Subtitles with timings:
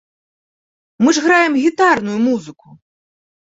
[1.03, 2.67] Мы ж граем гітарную музыку!